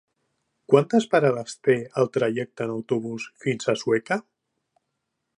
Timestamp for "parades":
1.09-1.51